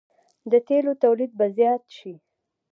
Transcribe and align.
د 0.51 0.53
تیلو 0.67 0.91
تولید 1.03 1.31
به 1.37 1.45
زیات 1.57 1.83
شي. 1.97 2.13